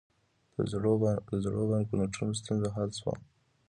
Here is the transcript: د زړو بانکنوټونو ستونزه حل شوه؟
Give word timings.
د 1.29 1.33
زړو 1.45 1.61
بانکنوټونو 1.71 2.31
ستونزه 2.39 2.67
حل 2.75 2.89
شوه؟ 2.99 3.13